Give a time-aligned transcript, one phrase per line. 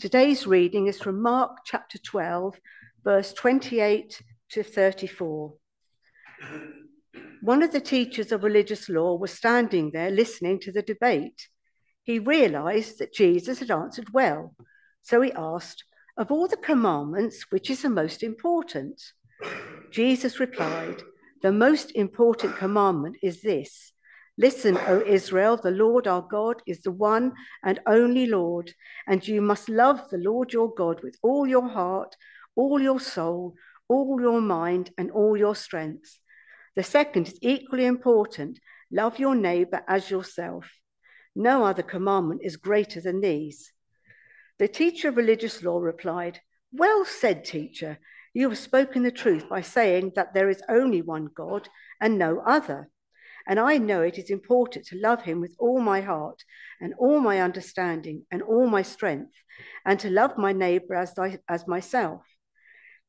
[0.00, 2.58] Today's reading is from Mark chapter 12,
[3.04, 5.52] verse 28 to 34.
[7.42, 11.48] One of the teachers of religious law was standing there listening to the debate.
[12.02, 14.54] He realized that Jesus had answered well,
[15.02, 15.84] so he asked,
[16.16, 19.02] Of all the commandments, which is the most important?
[19.90, 21.02] Jesus replied,
[21.42, 23.92] The most important commandment is this
[24.38, 27.32] Listen, O Israel, the Lord our God is the one
[27.64, 28.72] and only Lord,
[29.06, 32.16] and you must love the Lord your God with all your heart,
[32.56, 33.54] all your soul,
[33.88, 36.18] all your mind, and all your strength.
[36.76, 38.60] The second is equally important
[38.92, 40.70] love your neighbor as yourself.
[41.34, 43.72] No other commandment is greater than these.
[44.58, 46.40] The teacher of religious law replied,
[46.72, 47.98] Well said, teacher.
[48.32, 51.68] You have spoken the truth by saying that there is only one God
[52.00, 52.88] and no other.
[53.50, 56.44] And I know it is important to love him with all my heart
[56.80, 59.34] and all my understanding and all my strength,
[59.84, 61.12] and to love my neighbor as,
[61.48, 62.22] as myself.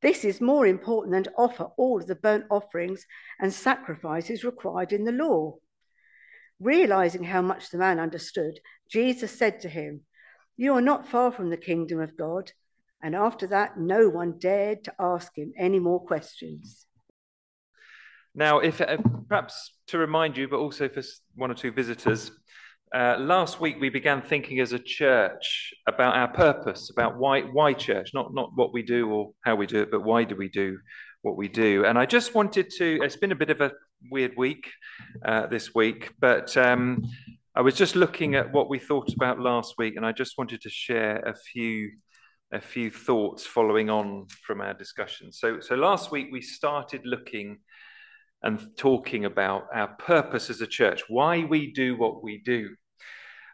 [0.02, 3.06] This is more important than to offer all of the burnt offerings
[3.39, 5.58] and sacrifices required in the law.
[6.59, 10.02] Realizing how much the man understood, Jesus said to him,
[10.58, 12.52] You are not far from the kingdom of God.
[13.03, 16.88] And after that, no one dared to ask him any more questions.
[18.33, 21.03] Now, if uh, perhaps to remind you, but also for
[21.36, 22.31] one or two visitors,
[22.94, 27.73] uh, last week we began thinking as a church about our purpose, about why why
[27.73, 30.50] church, not not what we do or how we do it, but why do we
[30.50, 30.78] do
[31.22, 31.86] what we do.
[31.86, 33.00] And I just wanted to.
[33.02, 33.72] It's been a bit of a
[34.09, 34.70] weird week
[35.23, 37.09] uh, this week, but um,
[37.55, 40.61] I was just looking at what we thought about last week, and I just wanted
[40.61, 41.92] to share a few
[42.53, 45.31] a few thoughts following on from our discussion.
[45.31, 47.59] So so last week we started looking
[48.44, 52.70] and talking about our purpose as a church, why we do what we do.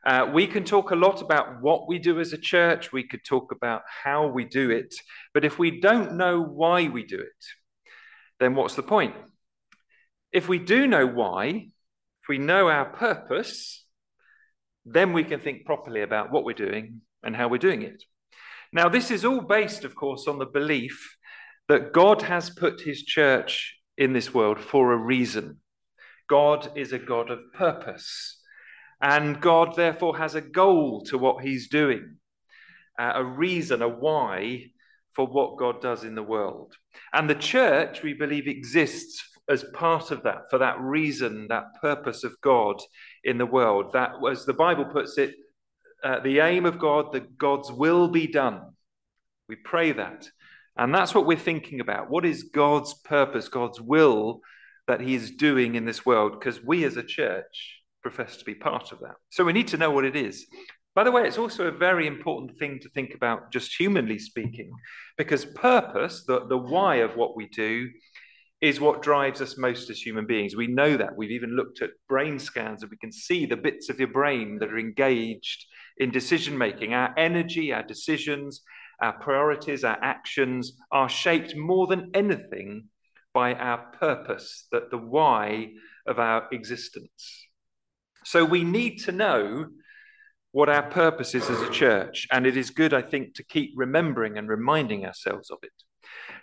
[0.05, 3.23] Uh, we can talk a lot about what we do as a church, we could
[3.25, 4.95] talk about how we do it,
[5.33, 7.45] but if we don't know why we do it,
[8.39, 9.15] then what's the point?
[10.31, 13.85] If we do know why, if we know our purpose,
[14.85, 18.03] then we can think properly about what we're doing and how we're doing it.
[18.71, 21.17] Now, this is all based, of course, on the belief
[21.67, 25.57] that God has put his church in this world for a reason.
[26.29, 28.39] God is a God of purpose,
[29.01, 32.17] and God therefore has a goal to what he's doing,
[32.99, 34.65] uh, a reason, a why
[35.13, 36.75] for what God does in the world.
[37.13, 42.23] And the church, we believe, exists as part of that, for that reason, that purpose
[42.23, 42.81] of God
[43.23, 43.93] in the world.
[43.93, 45.33] That, as the Bible puts it,
[46.03, 48.61] uh, the aim of God, that God's will be done.
[49.47, 50.29] We pray that.
[50.77, 52.09] And that's what we're thinking about.
[52.09, 54.41] What is God's purpose, God's will
[54.87, 56.39] that He is doing in this world?
[56.39, 59.15] Because we as a church profess to be part of that.
[59.29, 60.45] So we need to know what it is.
[60.95, 64.71] By the way, it's also a very important thing to think about, just humanly speaking,
[65.17, 67.89] because purpose, the, the why of what we do,
[68.61, 70.55] is what drives us most as human beings.
[70.55, 71.15] We know that.
[71.15, 74.57] We've even looked at brain scans and we can see the bits of your brain
[74.59, 75.65] that are engaged
[75.97, 78.63] in decision making, our energy, our decisions,
[79.01, 82.89] our priorities, our actions are shaped more than anything
[83.33, 85.69] by our purpose, that the why
[86.07, 87.47] of our existence.
[88.25, 89.67] So we need to know
[90.51, 93.73] what our purpose is as a church, and it is good, I think, to keep
[93.75, 95.71] remembering and reminding ourselves of it.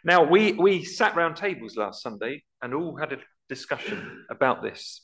[0.04, 5.03] Now, we, we sat round tables last Sunday and all had a discussion about this.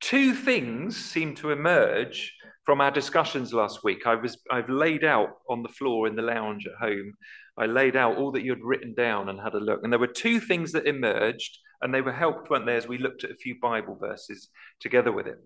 [0.00, 2.32] Two things seem to emerge
[2.68, 6.20] from our discussions last week, I was I've laid out on the floor in the
[6.20, 7.14] lounge at home.
[7.56, 9.98] I laid out all that you had written down and had a look, and there
[9.98, 13.30] were two things that emerged, and they were helped, weren't they, as we looked at
[13.30, 14.50] a few Bible verses
[14.80, 15.38] together with it.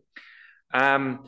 [0.74, 1.20] Um,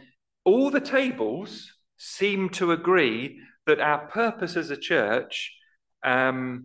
[0.45, 5.53] all the tables seem to agree that our purpose as a church
[6.05, 6.65] um,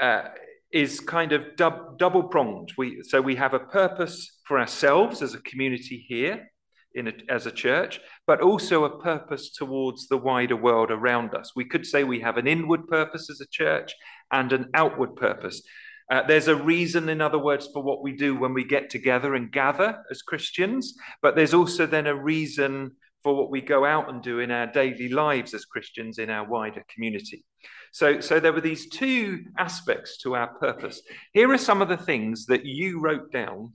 [0.00, 0.30] uh,
[0.72, 2.72] is kind of dub- double pronged.
[2.76, 6.50] We so we have a purpose for ourselves as a community here
[6.94, 11.52] in a, as a church, but also a purpose towards the wider world around us.
[11.54, 13.94] We could say we have an inward purpose as a church
[14.32, 15.62] and an outward purpose.
[16.10, 19.34] Uh, there's a reason, in other words, for what we do when we get together
[19.34, 22.92] and gather as Christians, but there's also then a reason
[23.22, 26.48] for what we go out and do in our daily lives as Christians in our
[26.48, 27.44] wider community.
[27.92, 31.02] So, so there were these two aspects to our purpose.
[31.34, 33.74] Here are some of the things that you wrote down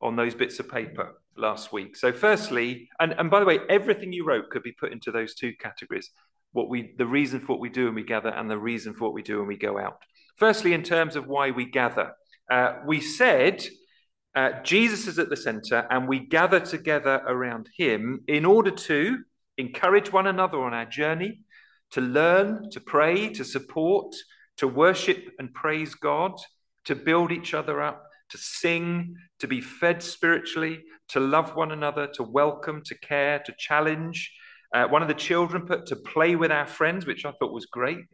[0.00, 1.96] on those bits of paper last week.
[1.96, 5.34] So, firstly, and, and by the way, everything you wrote could be put into those
[5.34, 6.10] two categories
[6.52, 9.04] what we the reason for what we do when we gather and the reason for
[9.04, 9.98] what we do when we go out.
[10.36, 12.12] Firstly, in terms of why we gather,
[12.50, 13.66] uh, we said
[14.34, 19.18] uh, Jesus is at the center and we gather together around him in order to
[19.56, 21.40] encourage one another on our journey,
[21.90, 24.14] to learn, to pray, to support,
[24.56, 26.32] to worship and praise God,
[26.84, 32.06] to build each other up, to sing, to be fed spiritually, to love one another,
[32.14, 34.32] to welcome, to care, to challenge.
[34.74, 37.66] Uh, one of the children put to play with our friends, which I thought was
[37.66, 38.04] great.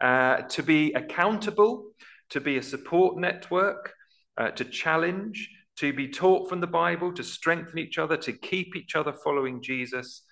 [0.00, 1.90] Uh, to be accountable,
[2.30, 3.94] to be a support network,
[4.36, 8.76] uh, to challenge, to be taught from the Bible, to strengthen each other, to keep
[8.76, 10.22] each other following Jesus,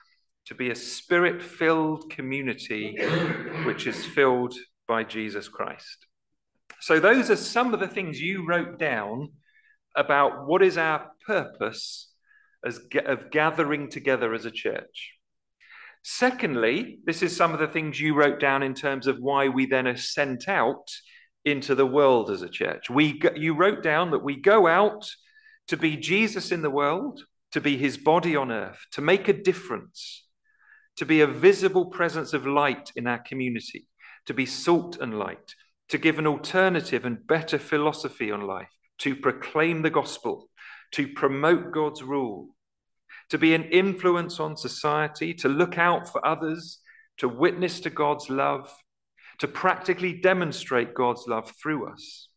[0.47, 2.97] to be a spirit filled community
[3.65, 4.55] which is filled
[4.87, 6.07] by Jesus Christ.
[6.81, 9.33] So, those are some of the things you wrote down
[9.97, 12.11] about what is our purpose
[12.65, 15.13] as, of gathering together as a church.
[16.03, 19.67] Secondly, this is some of the things you wrote down in terms of why we
[19.67, 20.91] then are sent out
[21.45, 22.91] into the world as a church.
[22.91, 25.09] We, you wrote down that we go out
[25.69, 27.23] to be Jesus in the world,
[27.53, 30.25] to be his body on earth, to make a difference,
[30.97, 33.87] to be a visible presence of light in our community,
[34.27, 35.55] to be salt and light,
[35.89, 40.49] to give an alternative and better philosophy on life, to proclaim the gospel,
[40.93, 42.49] to promote God's rule,
[43.31, 46.81] to be an influence on society, to look out for others,
[47.19, 48.73] to witness to God's love,
[49.39, 52.29] to practically demonstrate God's love through us.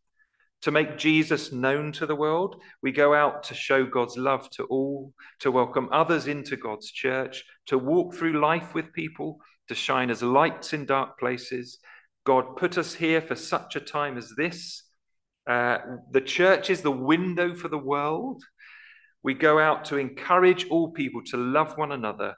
[0.64, 4.64] To make Jesus known to the world, we go out to show God's love to
[4.64, 10.10] all, to welcome others into God's church, to walk through life with people, to shine
[10.10, 11.78] as lights in dark places.
[12.28, 14.84] God put us here for such a time as this.
[15.50, 15.78] Uh,
[16.12, 18.44] the church is the window for the world.
[19.24, 22.36] We go out to encourage all people to love one another,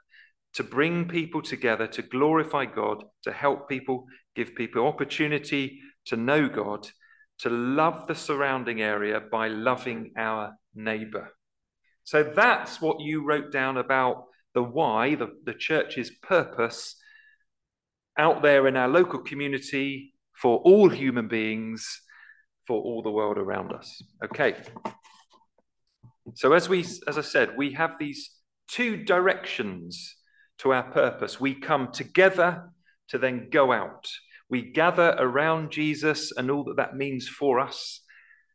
[0.54, 4.04] to bring people together, to glorify God, to help people,
[4.36, 6.86] give people opportunity to know God,
[7.40, 11.32] to love the surrounding area by loving our neighbor.
[12.04, 16.94] So that's what you wrote down about the why, the, the church's purpose
[18.20, 22.02] out there in our local community for all human beings,
[22.66, 24.02] for all the world around us.
[24.24, 24.54] Okay.
[26.34, 28.30] So as we as I said, we have these
[28.68, 30.16] two directions
[30.58, 31.40] to our purpose.
[31.40, 32.70] We come together
[33.08, 34.06] to then go out.
[34.48, 38.02] We gather around Jesus and all that that means for us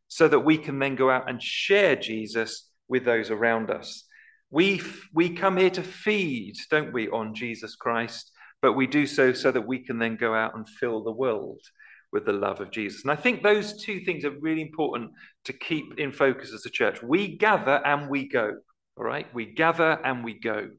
[0.08, 4.06] so that we can then go out and share Jesus with those around us.
[4.52, 4.82] We,
[5.14, 8.32] we come here to feed, don't we, on Jesus Christ,
[8.66, 11.62] but we do so so that we can then go out and fill the world
[12.12, 13.04] with the love of Jesus.
[13.04, 15.12] And I think those two things are really important
[15.44, 17.04] to keep in focus as a church.
[17.04, 18.56] We gather and we go,
[18.98, 19.32] all right?
[19.36, 20.72] We gather and we go.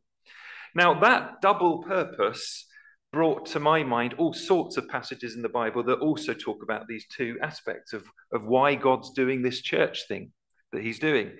[0.74, 2.66] Now, that double purpose
[3.12, 6.88] brought to my mind all sorts of passages in the Bible that also talk about
[6.88, 8.02] these two aspects of,
[8.32, 10.32] of why God's doing this church thing
[10.72, 11.30] that He's doing.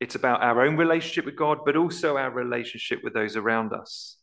[0.00, 4.17] It's about our own relationship with God, but also our relationship with those around us.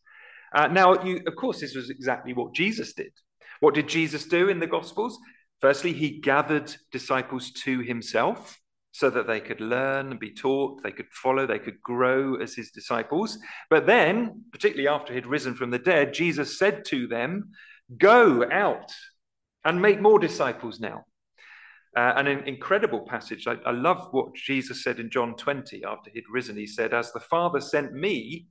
[0.54, 3.12] Uh, now, you, of course, this was exactly what Jesus did.
[3.60, 5.18] What did Jesus do in the Gospels?
[5.60, 8.60] Firstly, he gathered disciples to himself
[8.92, 12.54] so that they could learn and be taught, they could follow, they could grow as
[12.54, 13.38] his disciples.
[13.68, 17.50] But then, particularly after he'd risen from the dead, Jesus said to them,
[17.98, 18.90] Go out
[19.64, 21.04] and make more disciples now.
[21.94, 23.46] Uh, an incredible passage.
[23.46, 26.56] I, I love what Jesus said in John 20 after he'd risen.
[26.56, 28.46] He said, As the Father sent me,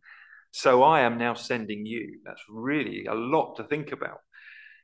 [0.56, 2.22] so I am now sending you.
[2.24, 4.20] That's really a lot to think about.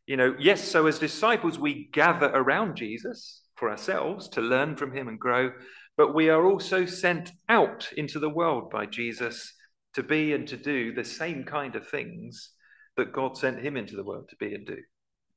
[0.06, 4.92] You know, yes, so as disciples, we gather around Jesus for ourselves to learn from
[4.92, 5.54] him and grow,
[5.96, 9.54] but we are also sent out into the world by Jesus
[9.94, 12.50] to be and to do the same kind of things
[12.98, 14.78] that God sent him into the world to be and do.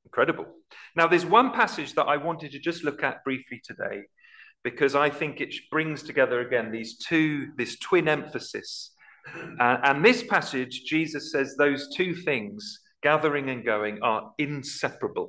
[0.05, 0.47] Incredible.
[0.97, 4.03] Now, there's one passage that I wanted to just look at briefly today
[4.65, 8.94] because I think it brings together again these two, this twin emphasis.
[9.59, 15.29] Uh, and this passage, Jesus says those two things gathering and going are inseparable.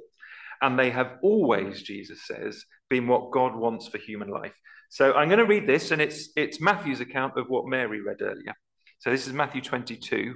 [0.62, 4.56] And they have always, Jesus says, been what God wants for human life.
[4.90, 8.22] So I'm going to read this, and it's, it's Matthew's account of what Mary read
[8.22, 8.54] earlier.
[9.00, 10.36] So this is Matthew 22,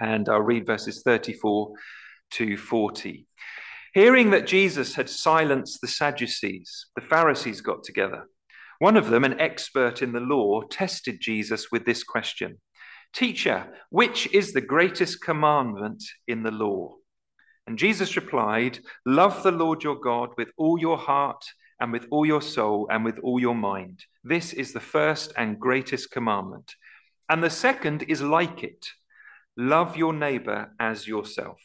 [0.00, 1.72] and I'll read verses 34
[2.32, 3.26] to 40.
[3.92, 8.28] Hearing that Jesus had silenced the Sadducees, the Pharisees got together.
[8.80, 12.58] One of them, an expert in the law, tested Jesus with this question
[13.12, 16.94] Teacher, which is the greatest commandment in the law?
[17.66, 21.44] And Jesus replied, Love the Lord your God with all your heart
[21.78, 24.06] and with all your soul and with all your mind.
[24.24, 26.74] This is the first and greatest commandment.
[27.28, 28.86] And the second is like it
[29.58, 31.60] love your neighbor as yourself.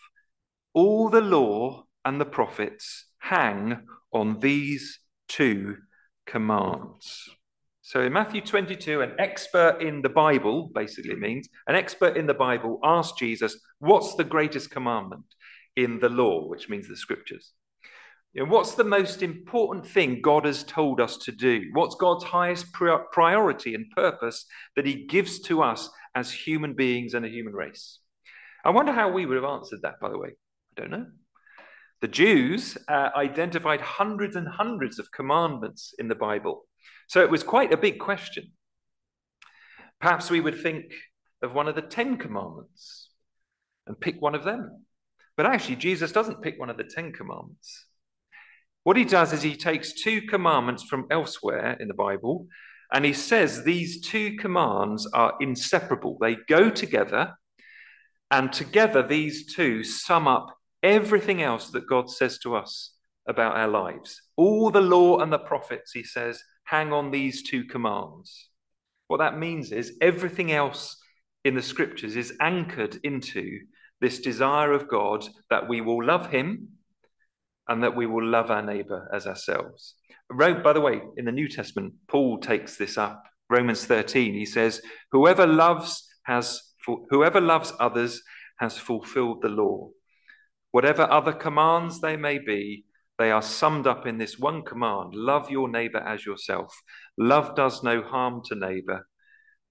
[0.73, 5.77] All the law and the prophets hang on these two
[6.25, 7.29] commands.
[7.81, 12.33] So in Matthew 22, an expert in the Bible basically means an expert in the
[12.33, 15.25] Bible asked Jesus, What's the greatest commandment?
[15.75, 17.51] in the law, which means the scriptures.
[18.33, 21.69] You know, what's the most important thing God has told us to do?
[21.73, 27.25] What's God's highest priority and purpose that He gives to us as human beings and
[27.25, 27.99] a human race?
[28.63, 30.29] I wonder how we would have answered that, by the way.
[30.77, 31.05] I don't know.
[32.01, 36.65] The Jews uh, identified hundreds and hundreds of commandments in the Bible.
[37.07, 38.51] So it was quite a big question.
[39.99, 40.93] Perhaps we would think
[41.41, 43.09] of one of the Ten Commandments
[43.87, 44.85] and pick one of them.
[45.37, 47.85] But actually, Jesus doesn't pick one of the Ten Commandments.
[48.83, 52.47] What he does is he takes two commandments from elsewhere in the Bible
[52.91, 56.17] and he says these two commands are inseparable.
[56.21, 57.33] They go together,
[58.31, 60.47] and together these two sum up
[60.85, 62.91] everything else that God says to us
[63.27, 64.21] about our lives.
[64.37, 68.49] All the law and the prophets, he says, hang on these two commands.
[69.07, 70.95] What that means is everything else
[71.43, 73.59] in the scriptures is anchored into
[73.99, 76.69] this desire of God that we will love him
[77.67, 79.95] and that we will love our neighbor as ourselves.
[80.29, 83.23] By the way, in the New Testament, Paul takes this up.
[83.49, 86.61] Romans 13, he says, Whoever loves has
[87.09, 88.21] whoever loves others
[88.59, 89.89] has fulfilled the law.
[90.75, 92.83] Whatever other commands they may be,
[93.17, 96.75] they are summed up in this one command love your neighbor as yourself.
[97.17, 99.07] Love does no harm to neighbor.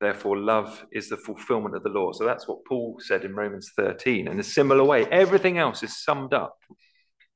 [0.01, 2.13] Therefore, love is the fulfillment of the law.
[2.13, 4.29] So that's what Paul said in Romans 13.
[4.29, 6.57] In a similar way, everything else is summed up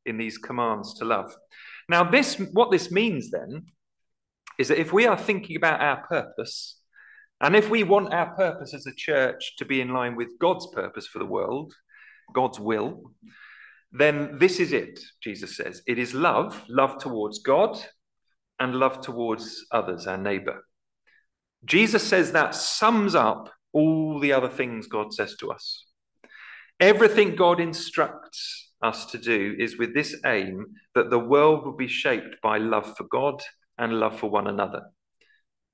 [0.07, 1.37] in these commands to love.
[1.91, 3.67] Now, this what this means then
[4.59, 6.81] is that if we are thinking about our purpose,
[7.43, 10.69] and if we want our purpose as a church to be in line with God's
[10.69, 11.75] purpose for the world,
[12.33, 13.13] God's will,
[13.91, 15.83] then this is it, Jesus says.
[15.87, 17.79] It is love, love towards God
[18.61, 20.65] and love towards others, our neighbor.
[21.65, 25.85] Jesus says that sums up all the other things God says to us.
[26.81, 31.89] Everything God instructs us to do is with this aim that the world will be
[31.89, 33.43] shaped by love for God
[33.77, 34.83] and love for one another.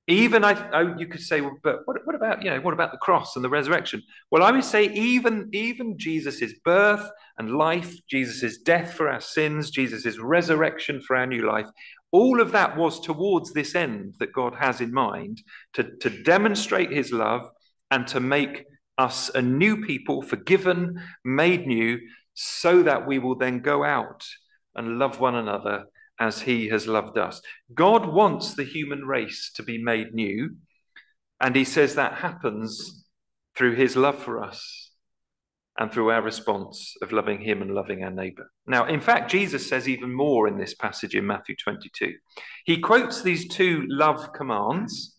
[0.07, 2.97] Even I, you could say, well, but what, what about you know what about the
[2.99, 4.03] cross and the resurrection?
[4.29, 9.69] Well, I would say even even Jesus's birth and life, Jesus's death for our sins,
[9.69, 11.67] Jesus's resurrection for our new life,
[12.11, 15.41] all of that was towards this end that God has in mind
[15.73, 17.49] to, to demonstrate His love
[17.91, 18.65] and to make
[18.97, 21.99] us a new people, forgiven, made new,
[22.33, 24.25] so that we will then go out
[24.75, 25.85] and love one another
[26.19, 27.41] as he has loved us.
[27.73, 30.55] God wants the human race to be made new,
[31.41, 33.05] and he says that happens
[33.55, 34.84] through his love for us
[35.77, 38.49] and through our response of loving him and loving our neighbor.
[38.65, 42.13] Now, in fact, Jesus says even more in this passage in Matthew 22.
[42.65, 45.17] He quotes these two love commands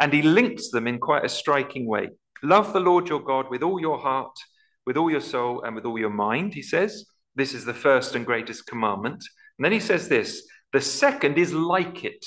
[0.00, 2.10] and he links them in quite a striking way.
[2.42, 4.36] Love the Lord your God with all your heart,
[4.84, 7.06] with all your soul, and with all your mind, he says.
[7.36, 9.24] This is the first and greatest commandment.
[9.58, 10.42] And then he says this
[10.72, 12.26] the second is like it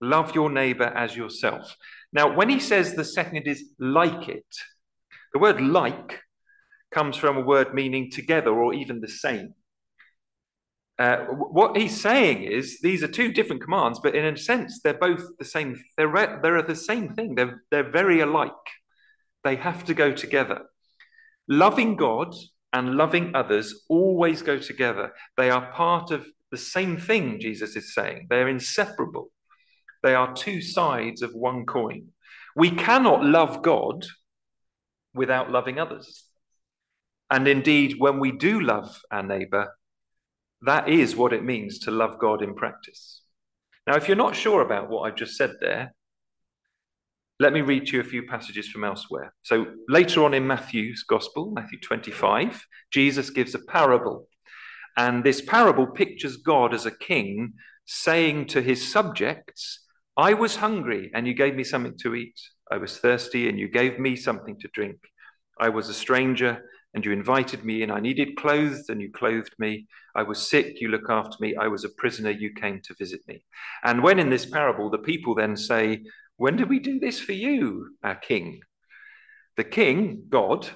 [0.00, 1.76] love your neighbor as yourself.
[2.12, 4.46] Now, when he says the second is like it,
[5.32, 6.20] the word like
[6.94, 9.54] comes from a word meaning together or even the same.
[10.96, 14.94] Uh, what he's saying is these are two different commands, but in a sense, they're
[14.94, 15.82] both the same.
[15.96, 17.34] They're, re- they're the same thing.
[17.34, 18.52] They're, they're very alike.
[19.42, 20.62] They have to go together.
[21.48, 22.34] Loving God
[22.72, 25.12] and loving others always go together.
[25.36, 28.28] They are part of the same thing, Jesus is saying.
[28.30, 29.30] They're inseparable.
[30.04, 32.08] They are two sides of one coin.
[32.54, 34.06] We cannot love God
[35.12, 36.23] without loving others.
[37.30, 39.74] And indeed, when we do love our neighbor,
[40.62, 43.22] that is what it means to love God in practice.
[43.86, 45.94] Now, if you're not sure about what I've just said there,
[47.40, 49.34] let me read to you a few passages from elsewhere.
[49.42, 54.28] So later on in Matthew's Gospel, Matthew 25, Jesus gives a parable.
[54.96, 57.54] And this parable pictures God as a king
[57.86, 59.80] saying to his subjects,
[60.16, 62.40] I was hungry and you gave me something to eat.
[62.70, 64.98] I was thirsty and you gave me something to drink.
[65.58, 66.62] I was a stranger
[66.94, 67.90] and you invited me in.
[67.90, 69.86] I needed clothes and you clothed me.
[70.14, 71.56] I was sick, you looked after me.
[71.56, 73.44] I was a prisoner, you came to visit me.
[73.82, 76.02] And when in this parable, the people then say,
[76.36, 78.60] when did we do this for you, our king?
[79.56, 80.68] The king, God,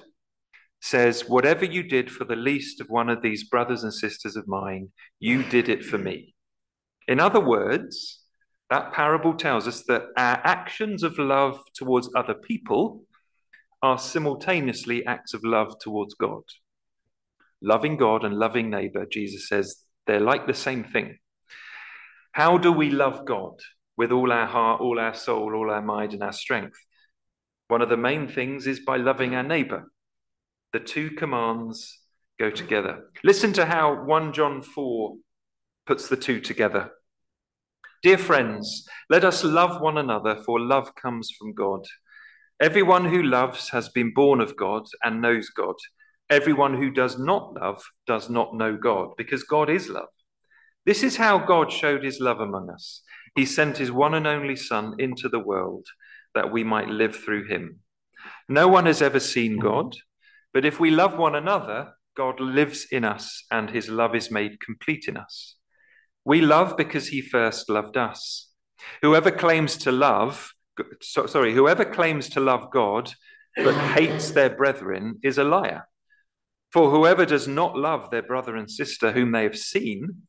[0.81, 4.47] says, Whatever you did for the least of one of these brothers and sisters of
[4.47, 6.33] mine, you did it for me.
[7.07, 8.21] In other words,
[8.69, 13.03] that parable tells us that our actions of love towards other people
[13.81, 16.43] are simultaneously acts of love towards God.
[17.61, 21.17] Loving God and loving neighbor, Jesus says, they're like the same thing.
[22.31, 23.53] How do we love God?
[23.99, 26.79] with all our heart, all our soul, all our mind, and our strength.
[27.67, 29.91] One of the main things is by loving our neighbor.
[30.71, 31.99] The two commands
[32.39, 33.09] go together.
[33.25, 35.17] Listen to how 1 John 4
[35.85, 36.91] puts the two together.
[38.01, 41.81] Dear friends, let us love one another, for love comes from God.
[42.61, 45.75] Everyone who loves has been born of God and knows God.
[46.29, 50.09] Everyone who does not love does not know God, because God is love.
[50.85, 53.01] This is how God showed his love among us.
[53.35, 55.87] He sent his one and only Son into the world
[56.35, 57.79] that we might live through him.
[58.49, 59.95] No one has ever seen God,
[60.53, 64.59] but if we love one another, God lives in us and his love is made
[64.59, 65.55] complete in us.
[66.25, 68.49] We love because he first loved us.
[69.01, 70.51] Whoever claims to love,
[71.01, 73.11] so, sorry, whoever claims to love God
[73.55, 75.87] but hates their brethren is a liar.
[76.71, 80.23] For whoever does not love their brother and sister whom they have seen,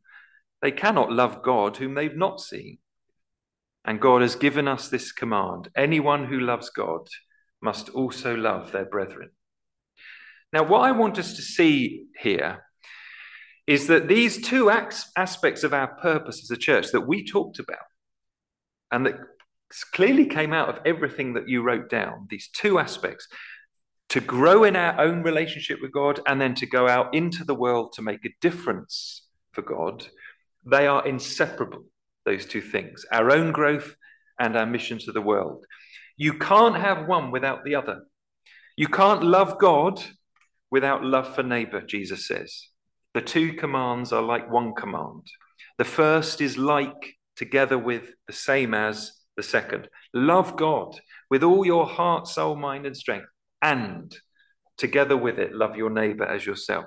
[0.63, 2.79] they cannot love God whom they've not seen.
[3.85, 7.09] And God has given us this command anyone who loves God
[7.63, 9.31] must also love their brethren.
[10.53, 12.65] Now, what I want us to see here
[13.67, 17.79] is that these two aspects of our purpose as a church that we talked about
[18.91, 19.15] and that
[19.93, 23.29] clearly came out of everything that you wrote down, these two aspects
[24.11, 27.55] to grow in our own relationship with God and then to go out into the
[27.55, 30.07] world to make a difference for God,
[30.67, 31.85] they are inseparable,
[32.25, 33.95] those two things our own growth
[34.39, 35.65] and our mission to the world.
[36.17, 38.03] You can't have one without the other.
[38.77, 40.03] You can't love God
[40.71, 42.69] without love for neighbor, Jesus says.
[43.15, 45.27] The two commands are like one command.
[45.79, 49.89] The first is like, together with, the same as the second.
[50.13, 53.29] Love God with all your heart, soul, mind, and strength,
[53.63, 54.15] and
[54.77, 56.85] together with it, love your neighbor as yourself.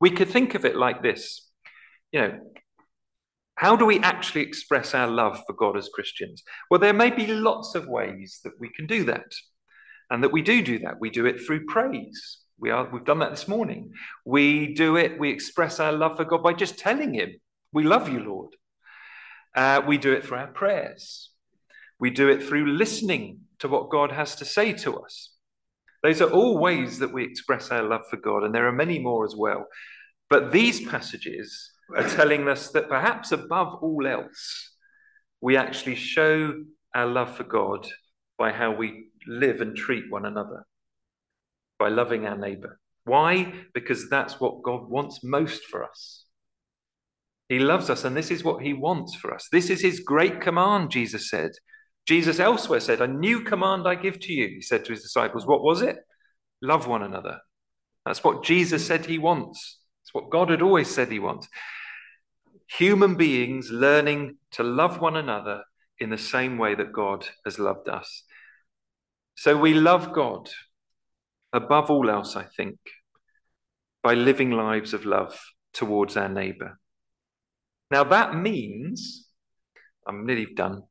[0.00, 1.42] We could think of it like this
[2.12, 2.38] you know,
[3.56, 6.44] how do we actually express our love for God as Christians?
[6.70, 9.32] Well, there may be lots of ways that we can do that,
[10.08, 11.00] and that we do do that.
[11.00, 12.38] We do it through praise.
[12.58, 13.92] We are, we've done that this morning.
[14.24, 17.30] We do it, we express our love for God by just telling Him,
[17.72, 18.54] We love you, Lord.
[19.54, 21.30] Uh, we do it through our prayers.
[21.98, 25.32] We do it through listening to what God has to say to us.
[26.02, 28.98] Those are all ways that we express our love for God, and there are many
[28.98, 29.66] more as well.
[30.28, 34.72] But these passages are telling us that perhaps above all else,
[35.40, 36.52] we actually show
[36.94, 37.86] our love for God
[38.38, 40.66] by how we live and treat one another,
[41.78, 42.78] by loving our neighbor.
[43.04, 43.52] Why?
[43.72, 46.24] Because that's what God wants most for us.
[47.48, 49.48] He loves us, and this is what he wants for us.
[49.52, 51.52] This is his great command, Jesus said.
[52.06, 55.46] Jesus elsewhere said, A new command I give to you, he said to his disciples.
[55.46, 55.98] What was it?
[56.62, 57.40] Love one another.
[58.04, 59.80] That's what Jesus said he wants.
[60.04, 61.48] It's what God had always said he wants
[62.68, 65.62] human beings learning to love one another
[65.98, 68.24] in the same way that God has loved us.
[69.36, 70.50] So we love God
[71.52, 72.78] above all else, I think,
[74.02, 75.38] by living lives of love
[75.72, 76.78] towards our neighbor.
[77.90, 79.28] Now, that means,
[80.06, 80.82] I'm nearly done,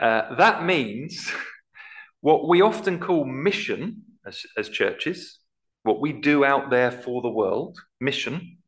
[0.00, 1.30] uh, that means
[2.20, 5.38] what we often call mission as, as churches,
[5.82, 8.58] what we do out there for the world, mission,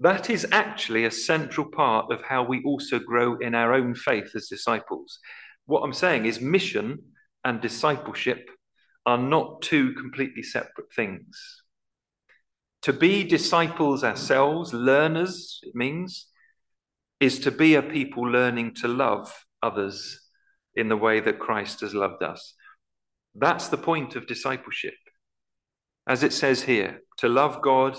[0.00, 4.30] that is actually a central part of how we also grow in our own faith
[4.34, 5.18] as disciples.
[5.66, 6.98] What I'm saying is, mission
[7.44, 8.48] and discipleship
[9.06, 11.62] are not two completely separate things.
[12.82, 16.26] To be disciples ourselves, learners, it means,
[17.20, 20.21] is to be a people learning to love others
[20.74, 22.54] in the way that Christ has loved us.
[23.34, 24.94] That's the point of discipleship.
[26.06, 27.98] As it says here, to love God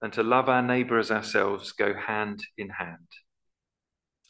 [0.00, 3.08] and to love our neighbor as ourselves go hand in hand.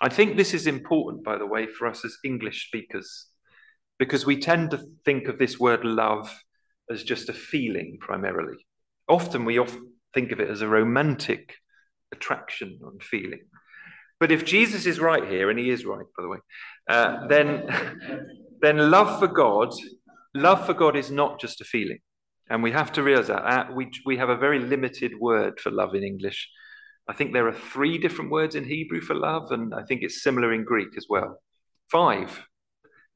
[0.01, 3.27] I think this is important, by the way, for us as English speakers,
[3.99, 6.33] because we tend to think of this word love
[6.91, 8.57] as just a feeling primarily.
[9.09, 11.55] Often we often think of it as a romantic
[12.13, 13.43] attraction and feeling.
[14.21, 16.39] But if Jesus is right here, and he is right, by the way,
[16.89, 17.69] uh, then,
[18.63, 19.73] then love for God,
[20.35, 21.99] love for God is not just a feeling.
[22.51, 25.71] And we have to realize that uh, we, we have a very limited word for
[25.71, 26.49] love in English.
[27.07, 30.23] I think there are three different words in Hebrew for love, and I think it's
[30.23, 31.41] similar in Greek as well.
[31.91, 32.45] Five.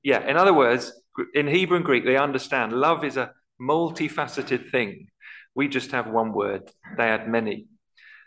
[0.03, 0.93] Yeah, in other words,
[1.35, 5.09] in Hebrew and Greek, they understand love is a multifaceted thing.
[5.55, 7.67] We just have one word, they had many.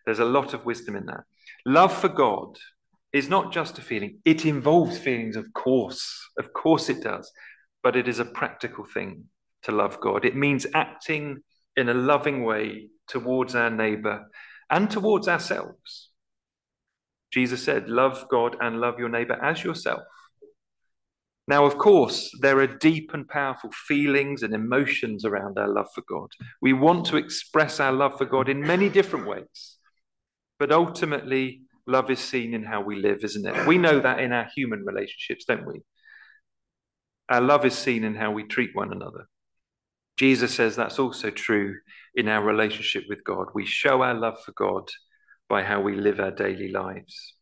[0.06, 1.24] There's a lot of wisdom in that.
[1.66, 2.58] Love for God
[3.16, 6.30] is not just a feeling, it involves feelings, of course.
[6.38, 7.32] Of course it does.
[7.82, 9.26] But it is a practical thing
[9.64, 10.26] to love God.
[10.26, 11.42] It means acting
[11.78, 14.26] in a loving way towards our neighbor
[14.70, 16.10] and towards ourselves.
[17.32, 20.02] Jesus said, Love God and love your neighbor as yourself.
[21.48, 26.04] Now, of course, there are deep and powerful feelings and emotions around our love for
[26.10, 26.32] God.
[26.62, 29.78] We want to express our love for God in many different ways.
[30.60, 33.68] But ultimately, love is seen in how we live, isn't it?
[33.68, 35.82] We know that in our human relationships, don't we?
[37.30, 39.28] Our love is seen in how we treat one another.
[40.18, 41.76] Jesus says that's also true
[42.16, 43.48] in our relationship with God.
[43.54, 44.90] We show our love for God
[45.50, 47.34] by how we live our daily lives.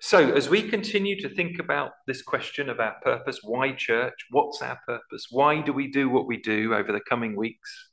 [0.00, 4.26] So, as we continue to think about this question of our purpose, why church?
[4.30, 5.26] What's our purpose?
[5.30, 7.90] Why do we do what we do over the coming weeks?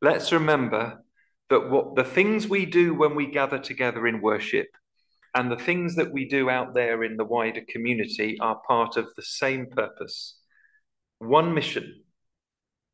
[0.00, 1.02] Let's remember
[1.50, 4.68] that what the things we do when we gather together in worship
[5.36, 9.08] and the things that we do out there in the wider community are part of
[9.14, 10.38] the same purpose.
[11.18, 12.02] One mission,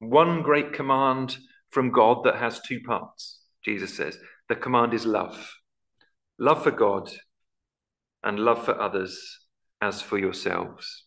[0.00, 1.36] one great command
[1.70, 4.18] from God that has two parts, Jesus says.
[4.48, 5.54] The command is love
[6.38, 7.08] love for God
[8.24, 9.38] and love for others
[9.80, 11.04] as for yourselves.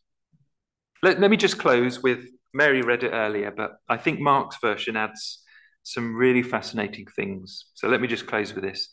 [1.03, 2.19] Let, let me just close with
[2.53, 5.41] Mary read it earlier, but I think Mark's version adds
[5.83, 7.65] some really fascinating things.
[7.73, 8.87] So let me just close with this.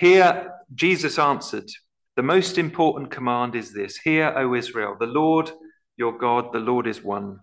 [0.00, 1.68] Here, Jesus answered,
[2.16, 5.52] The most important command is this Hear, O Israel, the Lord
[5.98, 7.40] your God, the Lord is one.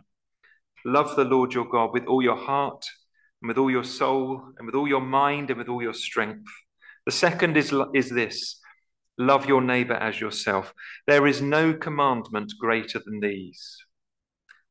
[0.83, 2.83] Love the Lord your God with all your heart,
[3.43, 6.49] and with all your soul, and with all your mind, and with all your strength.
[7.05, 8.59] The second is, is this
[9.19, 10.73] love your neighbor as yourself.
[11.05, 13.77] There is no commandment greater than these.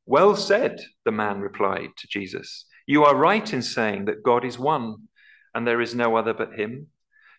[0.06, 2.66] Well said, the man replied to Jesus.
[2.84, 5.06] You are right in saying that God is one
[5.54, 6.88] and there is no other but Him.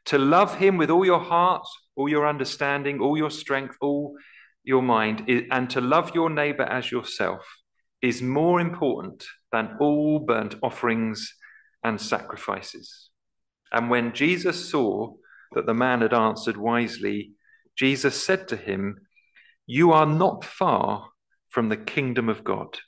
[0.08, 4.16] To love Him with all your heart, all your understanding, all your strength, all
[4.64, 7.46] your mind, and to love your neighbor as yourself
[8.02, 11.34] is more important than all burnt offerings
[11.84, 13.10] and sacrifices.
[13.72, 15.14] And when Jesus saw
[15.54, 17.32] that the man had answered wisely,
[17.78, 18.98] Jesus said to him,
[19.66, 21.10] You are not far
[21.50, 22.80] from the kingdom of God.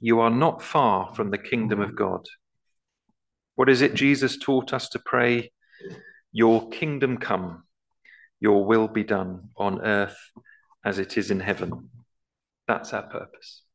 [0.00, 2.26] You are not far from the kingdom of God.
[3.54, 5.52] What is it Jesus taught us to pray?
[6.32, 7.64] Your kingdom come,
[8.40, 10.18] your will be done on earth
[10.84, 11.90] as it is in heaven.
[12.68, 13.62] That's our purpose.